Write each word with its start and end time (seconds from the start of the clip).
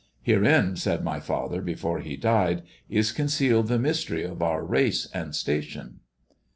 Herein, 0.23 0.77
said 0.77 1.03
my 1.03 1.19
father 1.19 1.61
before 1.61 1.99
he 1.99 2.17
died, 2.17 2.63
is 2.89 3.11
concealed 3.11 3.67
the 3.67 3.77
mystery 3.77 4.23
of 4.23 4.41
our 4.41 4.65
race 4.65 5.07
and 5.13 5.35
station." 5.35 5.99